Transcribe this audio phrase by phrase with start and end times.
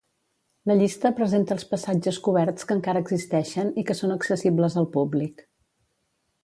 [0.69, 5.45] La llista presenta els passatges coberts que encara existeixen i que són accessibles al públic.